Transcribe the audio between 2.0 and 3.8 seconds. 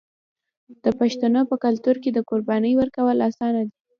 کې د قربانۍ ورکول اسانه دي.